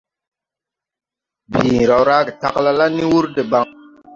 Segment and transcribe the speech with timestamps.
[1.51, 3.65] Bii raw raage tagla la ni wur debaŋ.